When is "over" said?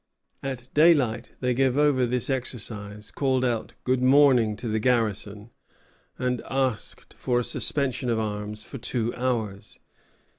1.77-2.07